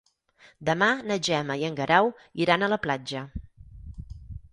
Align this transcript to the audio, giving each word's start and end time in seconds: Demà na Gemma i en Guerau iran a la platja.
Demà 0.69 0.85
na 1.09 1.17
Gemma 1.27 1.57
i 1.63 1.67
en 1.67 1.77
Guerau 1.79 2.09
iran 2.47 2.65
a 2.65 2.71
la 2.73 2.81
platja. 2.87 3.23